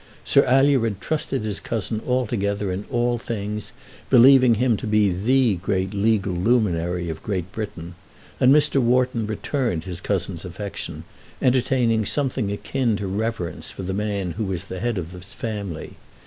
[0.25, 3.71] Sir Alured trusted his cousin altogether in all things,
[4.09, 7.93] believing him to be the great legal luminary of Great Britain,
[8.39, 8.81] and Mr.
[8.81, 11.03] Wharton returned his cousin's affection,
[11.39, 15.91] entertaining something akin to reverence for the man who was the head of his family.